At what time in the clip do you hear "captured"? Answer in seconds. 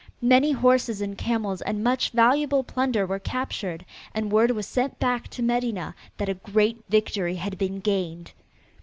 3.19-3.85